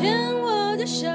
[0.00, 1.06] 牵我的手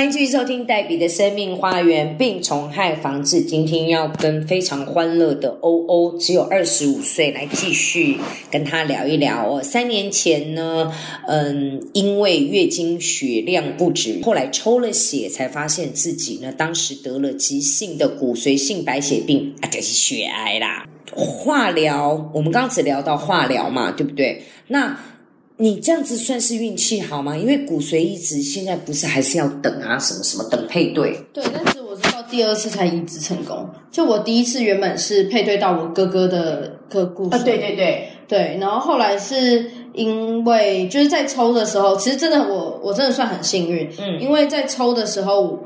[0.00, 3.42] 欢迎继续收听黛比的生命花园病虫害防治。
[3.42, 8.18] 今天要跟非常欢乐的欧欧，只有二十五岁，来继续
[8.50, 9.62] 跟他聊一聊哦。
[9.62, 10.90] 三年前呢，
[11.28, 20.86] 嗯，因为月经血量不止，后来抽了血，才发现自己呢，当时得了急性的骨髓性白血病啊，就是血癌啦。
[21.14, 24.44] 化疗，我们刚刚只聊到化疗嘛，对不对？
[24.68, 24.98] 那
[25.60, 27.36] 你这样子算是运气好吗？
[27.36, 31.14] 因为骨髓移植现在不是还是要等啊，什么什么等配对。
[31.34, 33.68] 对，但是我是到第二次才移植成功。
[33.92, 45.58] 就我第一次原本是配对到我哥哥的个骨髓，啊对对对，对，然后后来是因为就是在抽的时候，其实真的我我真的算很幸运，嗯因为在抽的时候。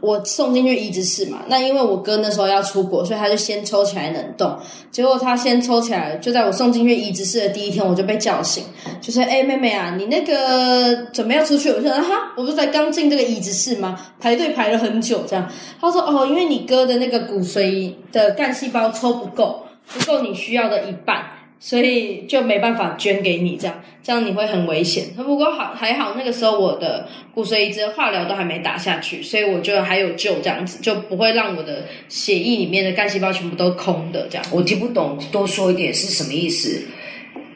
[0.00, 4.56] 我送进去移植室嘛，那因为我哥那时候要出国，所以他就先抽起来冷冻。
[4.90, 8.64] 结果他先抽起来，就在我送进去移植室的第一天，我就被叫醒，
[9.00, 13.98] 就说：“哎、妹妹啊，你那个准备要出去？”我就说：“啊哈，我不是才刚进这个移植室吗？
[14.20, 19.62] 排队排了很久。”这样，他说：“哦，因为你哥的那个骨髓的干细胞抽不够，
[19.92, 21.24] 不够你需要的一半。”
[21.58, 25.06] 所以就没办法捐给你，这样这样你会很危险。
[25.16, 34.46] 不过好还好，那个时候我的骨髓移植化疗都还没打下去，所以我就还有救，这样子就不会让我的血液里面的干细胞全部都空的这样。
[34.52, 36.82] 我听不懂，多说一点是什么意思？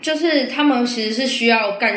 [0.03, 1.95] 就是他们其实是需要干，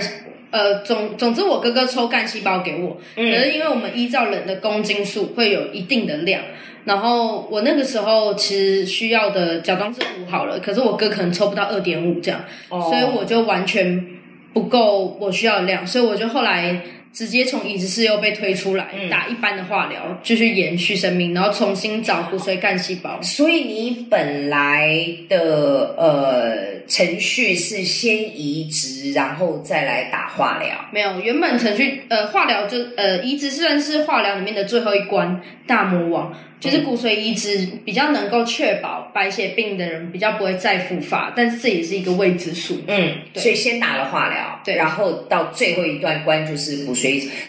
[0.52, 6.44] 呃，总总之我哥哥抽干细胞给我，可是因为我们依照人的公斤数会有一定的量，
[6.86, 14.06] 然后我那个时候其实需要的假装是五好了，可是我哥可能抽不到二点五这样，哦所以我就完全
[14.54, 16.82] 不够我需要的量，所以我就后来。
[17.14, 23.22] 直接从移植室又被推出来，嗯打一般的化疗，继续延续生命，然后重新找骨髓干细胞。
[23.22, 24.90] 所以你本来
[25.30, 30.70] 的呃程序是先移植，然后再来打化疗。
[30.92, 42.82] 没有，原本程序呃化疗就呃移植虽然是化疗里面的最后一关大魔王，就是骨髓移植比较能够确保白血病的人比较不会再复发，但是这也是一个未知数。
[42.88, 47.03] 嗯，对所以先打了化疗，对然后到最后一段关就是骨髓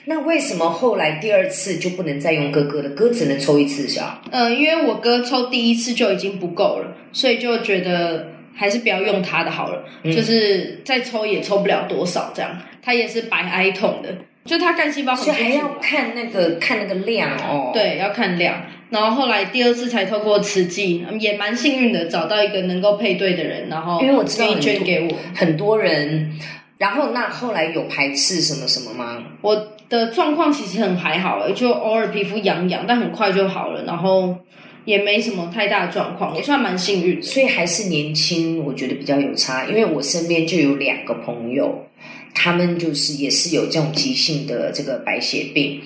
[0.07, 2.91] 那为什么后来第二次就不能再用哥哥的？
[2.91, 4.21] 哥只能抽一次小？
[4.31, 12.59] 呃，因为我哥抽第一次就已经不够了，所以就觉得还是不要用他的好了，就是再抽也抽不了多少这样。
[12.83, 18.63] 他也是白挨痛的，就他干细胞很所以还要看那个看那个量哦。，对，要看量。
[18.91, 25.17] 然后后来第二次才透过慈济，嗯也蛮幸运的找到一个能够配对的人，然后因为我知道捐给我。
[25.35, 26.39] 很多人。
[26.85, 29.23] 然后那后来有排斥什么什么吗？
[29.41, 34.37] 我的状况其实很还好，欸就偶尔皮肤痒痒，但很快就好了，然后
[34.85, 37.23] 也没什么太大的状况，我算蛮幸运的。
[37.23, 39.65] 所以还是年轻，我觉得比较有差。
[39.65, 41.87] 因为我身边就有两个朋友，
[42.35, 45.81] 他们就是也是有这种急性的这个白血病。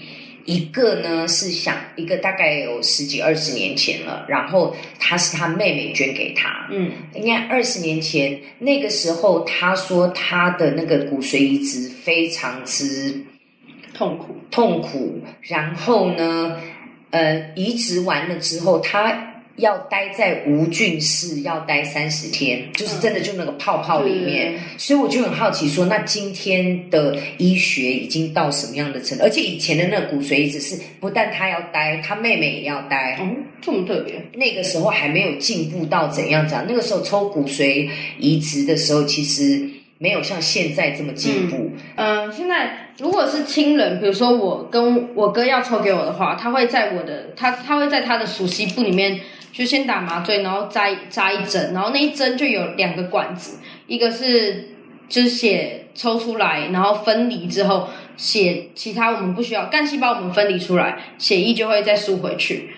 [0.49, 13.23] 一个呢是想一个大概有十几二十年前了，然后他是他妹妹捐给他，嗯，应该二十年前那个时候，他说他的那个骨髓移植非常之
[13.93, 14.37] 痛苦。
[14.51, 16.59] 痛苦，然后呢，
[17.11, 24.53] 呃，移植完了之后，他要待在无菌室，要待三十天，就是真的就那个泡泡里面。
[24.53, 29.25] 对所以我就很好奇说，那今天的医学已经到什么样的程度？
[29.25, 33.19] 而且以前的那个骨髓移植是不但他要待，他妹妹也要待。
[33.21, 33.29] 哦，
[33.61, 34.15] 这么特别。
[34.35, 39.69] 那个时候还没有进步到怎样讲，那个时候抽骨髓移植的时候，其实
[39.99, 41.73] 没有像现在这么进步。
[41.97, 49.19] 嗯，现在如果是亲人，比如说我跟我哥要抽给我的话，他会在我的他他会在他的熟悉部里面
[49.53, 54.69] 就先打麻醉，然后扎扎一针，然后那一针就有两个管子，一个是
[55.09, 62.71] 就是血抽出来，然后分离之后血其他我们不需要干细胞我们分离出来，血液就会再输回去。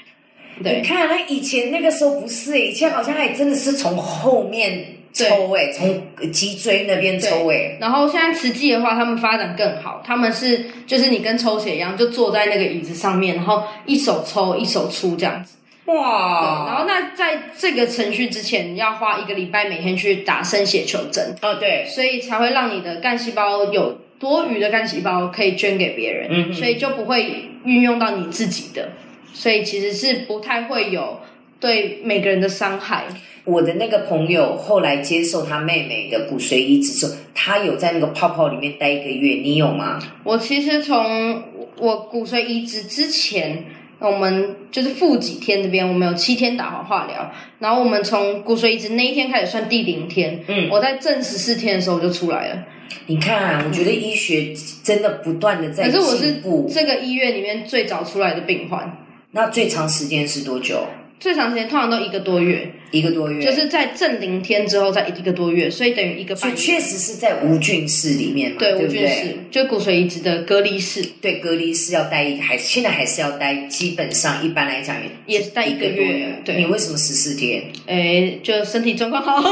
[0.62, 15.56] 对你，看，那以前那个时候不是、以前好像还真的是从后面抽哎、从脊椎那边抽哎、然后现在慈济的话，他们发展更好，他们是就是你跟抽血一样，就坐在那个椅子上面，然后一手抽一手出这样子。
[15.86, 26.52] 对，然哇，后那在这个程序之前，要花一个礼拜每天去打生血球针，哦对，所以才会让你的干细胞有多余的干细胞可以捐给别人，嗯。
[26.52, 28.90] 所以就不会运用到你自己的，
[29.32, 31.20] 所以其实是不太会有
[31.58, 33.04] 对每个人的伤害。
[33.44, 39.98] 我的那个朋友后来接受他妹妹的骨髓移植之后，他有在那个泡泡里面待一个月，你有吗？
[40.22, 41.42] 我其实从
[41.78, 43.64] 我骨髓移植之前
[44.00, 52.64] 我们就是负几天这边，我们有七天打完化疗，然后我们从骨髓移植那一天开始算第零天，嗯我在正十四天的时候我就出来了。
[53.06, 54.52] 你看，我觉得医学
[54.82, 56.68] 真的不断的在可是我是进步。
[56.72, 58.98] 这个医院里面最早出来的病患，
[59.32, 60.86] 那最长时间是多久？
[61.20, 63.44] 最长时间通常都一个多月，一个多月。
[63.44, 66.56] 就是在正零天之后再一个多月，所以等于一个半月。
[66.56, 69.02] 确实是在无菌室里面嘛，对，对不对？
[69.02, 74.96] 无菌室就骨髓移植的隔离室，对，隔离室要待一，还现在还是要待，基本上一般来讲
[75.26, 77.64] 也也是待一个月对你为什么十四天？
[77.84, 79.42] 诶，就身体状况好，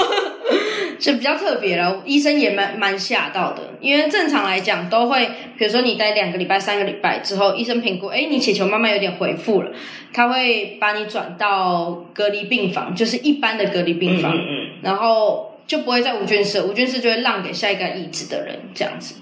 [0.99, 2.03] 就比较特别了。
[2.05, 9.71] 医生也蛮蛮吓到的，因为正常来讲都会，比如说你待两个礼拜、三个礼拜之后，医生评估，哎，你血球慢慢有点恢复了，
[10.13, 19.15] 他会把你转到隔离病房，就是一般的隔离病房，嗯嗯然后就不会在无菌室，无菌室就会让给下一个移植的人这样子。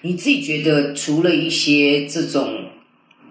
[0.00, 2.66] 你自己觉得除了一些这种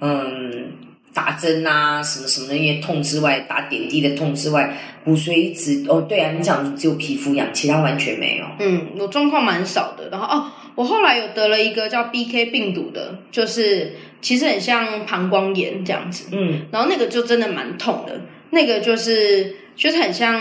[0.02, 0.77] 嗯
[1.18, 8.46] 打针啊什么什么的那些痛之外，打点滴的痛之外，骨髓移植哦，对啊，你讲只有皮肤痒，其他完全没有。
[8.60, 10.10] 嗯，我状况蛮少的。
[10.12, 16.28] 然后哦，我后来有得了一个叫 BK 病毒的，就是其实很像膀胱炎这样子。
[16.32, 18.22] 嗯，然后那个就真的蛮痛的，
[18.52, 20.40] 那个就是就是很像，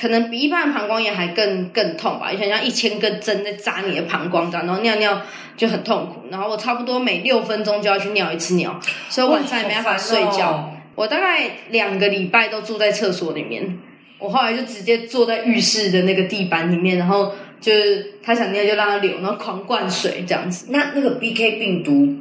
[0.00, 5.20] 可能比一般的膀胱炎还更更痛吧，很像一千根针在扎你的膀胱这样，然后尿尿
[5.56, 6.22] 就很痛苦。
[6.30, 10.52] 然后我差不多每六分钟就要去尿一次尿，所以晚上也没办法睡觉。
[10.52, 13.78] 哦我大概两个礼拜都住在厕所里面，
[14.18, 20.66] 我后来就直接坐在浴室的那个地板里面，然后就是他想尿就让他流，然后狂灌水这样子。
[20.68, 22.14] 那那个 BK 病毒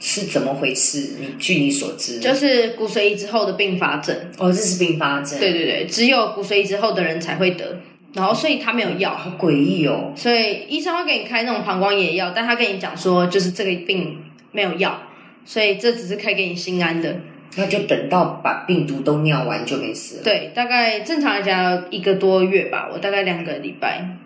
[0.00, 1.10] 是怎么回事？
[1.20, 7.80] 你据你所知，就是骨髓移植后的并发症，哦，这是并发症，对，对对，只有骨髓移植后的人才会得，
[8.14, 10.12] 然后所以他没有药，好诡异哦。
[10.16, 14.16] 所以医生会给你开那种膀胱炎药，但他跟你讲说就是这个病
[14.52, 15.02] 没有药，
[15.44, 17.16] 所以这只是可以给你心安的。
[17.56, 20.22] 那就等到把病毒都尿完就没事了。
[20.22, 24.16] 对，大概正常来讲一个多月吧，我大概两个礼拜。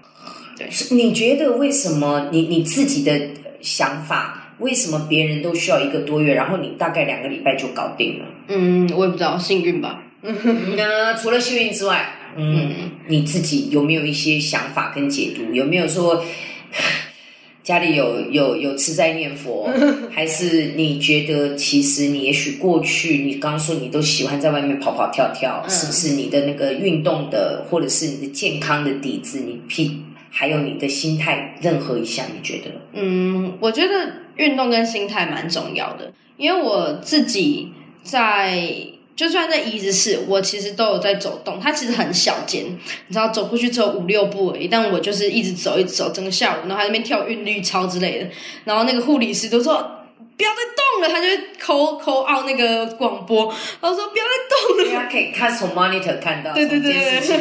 [0.70, 3.18] 是你觉得为什么你你自己的
[3.60, 8.24] 想法，为什么别人都需要一个多月，然后你大概两个礼拜就搞定了？
[8.48, 10.02] 嗯，我也不知道，幸运吧。
[10.22, 12.70] 那除了幸运之外，嗯，
[13.08, 15.52] 你自己有没有一些想法跟解读？
[15.52, 16.24] 有没有说
[17.62, 19.68] 家里有有有吃斋念佛，
[20.10, 30.00] 还是你觉得其实你也许过去你刚刚说你都喜欢在外面跑跑跳跳，嗯是不是你的那个运动的或者是你的健康的底子，你屁
[30.30, 32.70] 还有你的心态，任何一项你觉得？
[32.94, 34.12] 嗯，我觉得
[34.42, 37.72] 运动跟心态蛮重要的，因为我自己
[38.02, 38.68] 在
[39.14, 41.60] 就算在移植室，我其实都有在走动。
[41.60, 48.28] 它其实很小间，你知道走过去只有五六步而已，但我就是一直走，一直走，整个下午，然后还在那边跳韵律操之类的。
[48.64, 49.98] 然后那个护理师都说。
[50.42, 53.44] 不要再动了，他就会抠抠 out 那个广播，
[53.80, 56.92] 然后说不要再动了，他可以看从 monitor 看到，对对对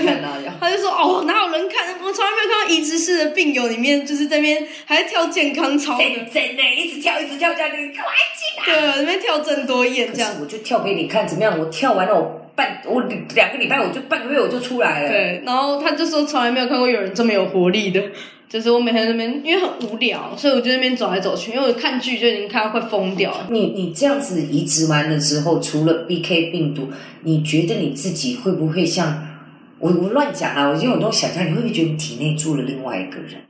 [0.06, 0.54] 看到的。
[0.60, 1.96] 他就说：“哦，哪有人看？
[2.04, 8.06] 我从来没有看到移植室的病友里面，就是在那边还在跳健康操的，真真的，一直跳，一直跳，这样你快
[8.38, 10.32] 进对，在那边跳郑多燕这样。
[10.40, 11.58] 我就跳给你看，怎么样？
[11.58, 13.02] 我跳完了，我半我
[13.34, 18.00] 两个礼拜，我就半个月我就出来了。，对，然后他就说从来没有看过有人这么有活力的，
[18.52, 23.48] 就是我每天在那边，因为很无聊，所以我就在那边走来走去，因为我看剧就已经看到快疯掉了。
[23.50, 26.90] 你你这样子移植完了之后，除了 BK 病毒，
[27.24, 29.26] 你觉得你自己会不会像
[29.80, 30.68] 我我乱讲啊？
[30.68, 33.42] 我因为我都想象，你会不会觉得你体内住了另外一个人？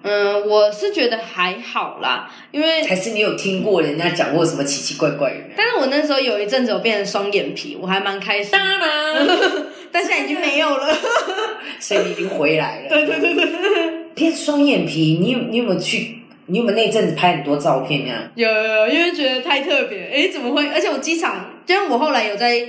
[0.00, 5.40] 嗯，我是觉得还好啦，因为还是你有听过人家讲过什么奇奇怪怪的？
[5.56, 9.26] 但是我那时候有一阵子我变成双眼皮，我还蛮开心，当然，
[9.92, 10.96] 但现在已经没有了。
[11.80, 12.88] 所以你已经回来了。
[12.88, 16.18] 对对对对，变双眼皮，你有你有没有去？
[16.50, 18.22] 你有没有那阵子拍很多照片那样？
[18.34, 20.66] 有有有，因为觉得太特别，诶，怎么会？
[20.68, 22.66] 而且我机场，因为我后来有在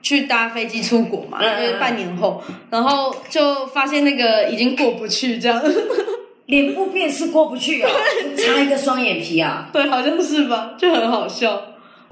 [0.00, 2.40] 去搭飞机出国嘛，嗯因为半年后，
[2.70, 5.60] 然后就发现那个已经过不去，这样，
[6.46, 7.90] 脸部辨识过不去啊，
[8.36, 11.60] 就差一个双眼皮啊，对，好像是吧，就很好笑。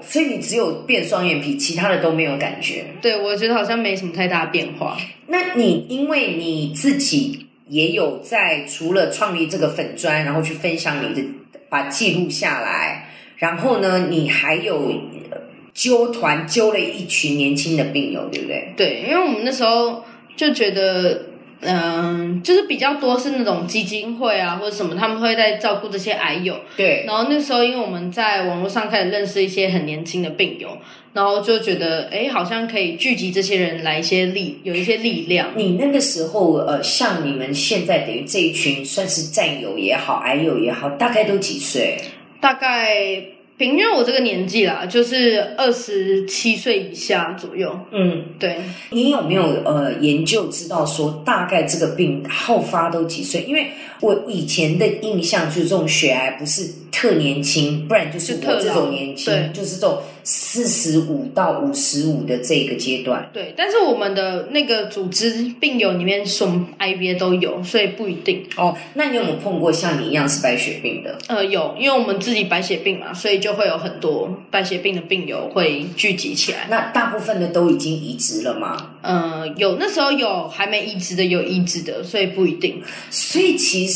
[0.00, 2.86] 所以你只有变双眼皮，其他的都没有感觉。
[3.00, 4.96] 对，我觉得好像没什么太大变化。
[5.28, 11.26] 那你因为你自己也有在除了创立这个粉砖，然后去分享你的，
[11.68, 14.92] 把记录下来，然后呢，你还有
[15.30, 15.38] 呃
[15.72, 18.74] 揪团揪了一群年轻的病友，对不对？
[18.76, 20.04] 对，因为我们那时候
[20.36, 21.22] 就觉得，
[21.60, 26.60] 嗯、就是比较多是那种基金会啊或者什么，他们会在照顾这些癌友。
[26.76, 30.76] 对，然后那时候，因为我们在网络上开始认识一些很年轻的病友，
[31.14, 35.50] 然后就觉得，哎，好像可以聚集这些人来一些力，有一些力量。
[35.56, 41.96] 你那个时候呃，像你们现在等于这一群算是战友也好，癌友也好，大概都几岁？
[42.40, 43.22] 大概
[43.56, 47.78] 平均我这个年纪啦，就是二十七岁以下左右。
[47.92, 48.56] 嗯，对，
[48.90, 53.44] 你有没有呃研究知道说大概这个病好发都几岁？
[53.44, 53.68] 因为
[54.04, 63.28] 我以前的印象就是这种血癌不是特年轻，不然就是我这种年轻对，就是这种四十五到五十五的这个阶段。
[63.32, 68.44] 对，但是我们的那个组织病友里面，什么 IBA 都有，所以不一定。
[68.56, 71.18] 哦，那你有没有碰过像你一样是白血病的？
[71.28, 76.66] 呃，有，因为我们自己白血病嘛，所以就会有很多白血病的病友会聚集起来。
[76.70, 78.90] 那大部分的都已经移植了吗？
[79.02, 82.80] 呃，有那时候有还没移植的，有移植的，所以不一定。
[83.10, 83.93] 所以其实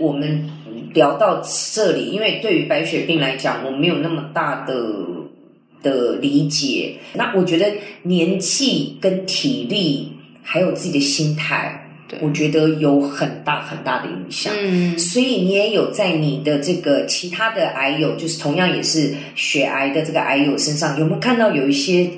[0.00, 0.48] 我们
[0.94, 1.42] 聊到
[1.74, 4.74] 这里，因为对于白血病来讲，我没有那么大的
[5.82, 6.96] 的理解。
[7.14, 7.66] 那我觉得
[8.02, 11.88] 年纪跟体力，还有自己的心态，
[12.20, 14.52] 我觉得有很大很大的影响。
[14.56, 22.10] 嗯，所以你也有在你的这个其他的癌友，就是同样也是血癌的这个癌友身上，有没有看到有一些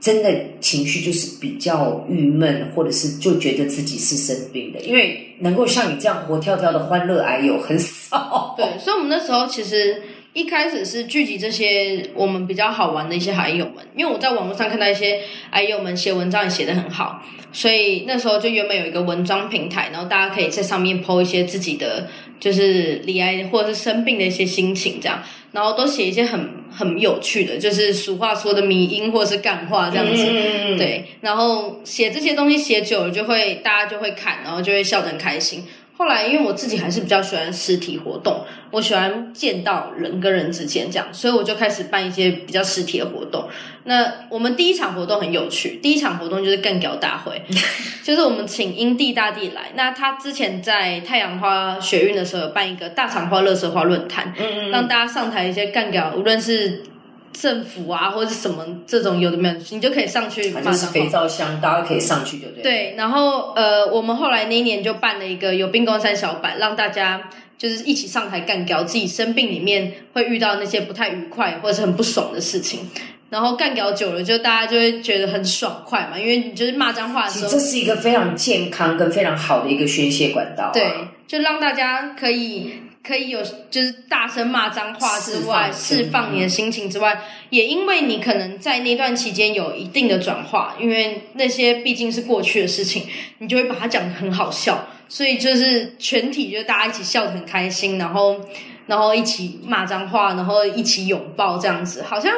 [0.00, 4.80] 真的情绪就是比较郁闷，或者是就觉得自己是生病的？
[4.80, 8.54] 因为能够像你这样活跳跳的欢乐癌友很少。
[8.56, 15.20] 对，所以我们那时候其实一开始是聚集这些我们比较好玩的一些癌友们，因为我在网络上看到一些
[15.50, 17.22] 癌友们写文章也写得很好，
[17.52, 22.08] 所以那时候就原本有一个文章平台，然后大家可以在上面 PO 一些自己的
[22.38, 25.20] 就是离癌或者是生病的一些心情这样，
[25.50, 30.24] 然后都写一些很很有趣的，就是俗话说的迷音或者是干话这样子。
[30.28, 35.64] 嗯，对，然后写这些东西写久了，就会大家就会看，然后就会笑得很开心。
[36.00, 43.46] 后来，因为我自己还是比较喜欢实体活动，我喜欢见到人跟人之间这样，所以我就开始办一些比较实体的活动。
[43.84, 47.42] 那我们第一场活动很有趣，第一场活动就是干屌大会，
[48.02, 49.72] 就是我们请英帝大帝来。
[49.74, 56.82] 那他之前在太阳花学运的时候有办一个大场花、乐色花论坛，嗯嗯让大家上台一些干屌，无论是
[57.32, 62.62] 政府啊或者是什么这种有的没有，你就可以上去骂脏话反正是肥皂箱，大家可以上去，就对？。
[62.62, 72.88] 对，然后呃，我们后来那一年就办了一个有冰公山小板，让大家就是一起上台干掉自己生病里面会遇到那些不太愉快或者是很不爽的事情。
[73.30, 80.70] 然后干掉久了，就大家就会觉得很爽快嘛，因为你就是骂脏话的时候其实这，是一个非常健康跟非常好的一个宣泄管道、啊。
[80.72, 80.92] 对，
[81.28, 82.72] 就让大家可以
[83.02, 83.40] 可以有
[83.70, 93.06] 就是大声骂脏话之外，释放放你的心情之外，也因为你可能在那段期间有一定的转化，因为那些毕竟是过去的事情，
[93.38, 98.40] 你就会把它讲得很好笑，所以就是全体就大家一起笑得很开心，然后。
[98.86, 102.32] 然后一起骂脏话，然后一起拥抱，这样子，好像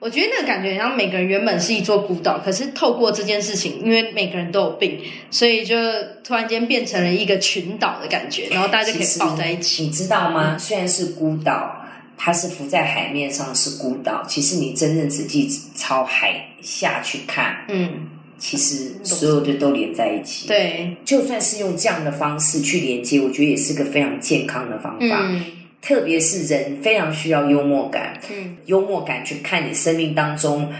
[0.00, 5.00] 我觉得那个感觉，很像每个人原本是一座孤岛，可是透过这件事情，因为每个人都有病，
[5.30, 5.76] 所以就
[6.24, 9.84] 突然间变成了一个群岛的感觉，然后大家就可以抱在一起。
[9.84, 10.58] 你知道吗？
[10.58, 11.86] 虽然是孤岛，
[12.16, 18.08] 它是浮在海面上是孤岛，其实你真正仔细朝海下去看，嗯，
[18.42, 25.20] 其实所有的都连在一起。，对，就算是用这样的方式去连接，我觉得也是个非常健康的方法。
[25.30, 25.40] 嗯
[25.80, 30.72] 特别是人非常需要幽默感，嗯，幽默感去看你生命当中，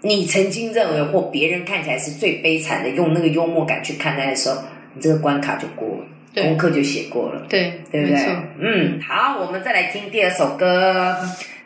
[0.00, 4.62] 你曾经认为或别人看起来是最悲惨的，用那个幽默感去看待的时候，
[4.94, 7.44] 你这个关卡就过了，功课就写过了。
[7.50, 8.16] 对，对不对。？
[8.58, 11.14] 嗯，好，我们再来听第二首歌，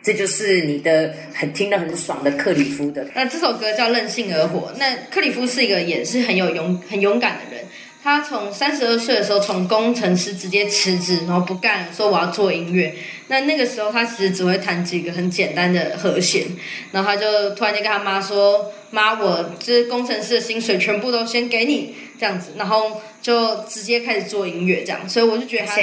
[0.05, 3.07] 这就是你的很听得很爽的克里夫的。
[3.15, 4.71] 那这首歌叫《任性而活》。
[4.77, 7.65] 那克里夫是一个也是很有勇、很勇敢的人。
[8.03, 12.93] 他从三十二岁的时候从工程师直接辞职，然后不干了，说我要做音乐。
[13.29, 16.45] 那那个时候他其实只会弹几个很简单的和弦，
[16.91, 25.09] 然后他就突然间跟他妈说：“妈，我这工程师的薪水全部都先给你，这样子。”然后就直接开始做音乐，这样。
[25.09, 25.75] 所以我就觉得他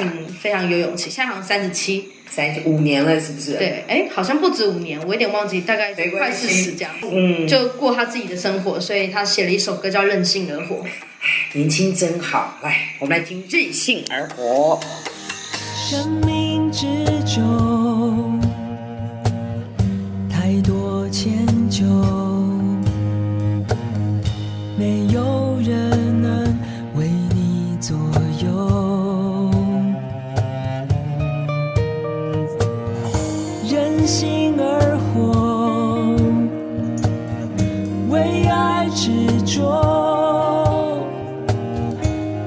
[0.00, 1.08] 嗯非常有勇气。
[1.08, 6.90] 现在好像三十七，三五年了，是不是？，对，哎，好像不止五年，我有点忘记，大概快四十这样。
[7.02, 10.76] 嗯，就过他自己的生活，所以他写了一首歌叫《任性而活》。
[11.52, 12.58] 年轻真好。
[12.62, 14.80] 来，我们来听《任性而活》。
[15.90, 16.86] 生命之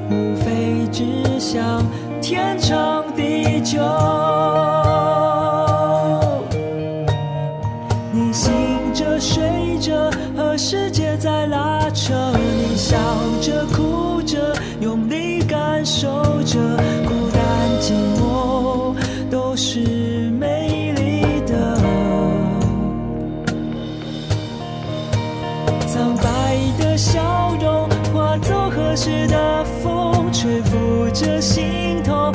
[0.09, 1.83] 无非只想
[2.21, 4.04] 天长地久。
[31.45, 32.31] 心头，